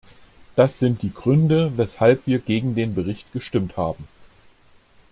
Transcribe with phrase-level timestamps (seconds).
[0.55, 4.07] Das sind die Gründe, weshalb wir gegen den Bericht gestimmt haben.